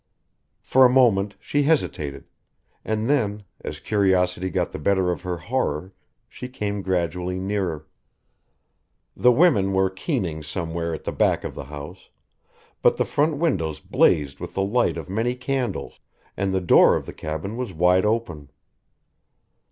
For 0.63 0.83
a 0.83 0.89
moment 0.89 1.35
she 1.39 1.61
hesitated, 1.61 2.25
and 2.83 3.07
then, 3.07 3.43
as 3.63 3.79
curiosity 3.79 4.49
got 4.49 4.71
the 4.71 4.79
better 4.79 5.11
of 5.11 5.21
her 5.21 5.37
horror, 5.37 5.93
she 6.27 6.49
came 6.49 6.81
gradually 6.81 7.37
nearer. 7.37 7.85
The 9.15 9.31
women 9.31 9.73
were 9.73 9.91
keening 9.91 10.41
somewhere 10.41 10.95
at 10.95 11.03
the 11.03 11.11
back 11.11 11.43
of 11.43 11.53
the 11.53 11.65
house, 11.65 12.09
but 12.81 12.97
the 12.97 13.05
front 13.05 13.37
windows 13.37 13.79
blazed 13.79 14.39
with 14.39 14.55
the 14.55 14.63
light 14.65 14.97
of 14.97 15.07
many 15.07 15.35
candles, 15.35 15.99
and 16.35 16.51
the 16.51 16.61
door 16.61 16.95
of 16.95 17.05
the 17.05 17.13
cabin 17.13 17.55
was 17.55 17.71
wide 17.71 18.03
open. 18.03 18.49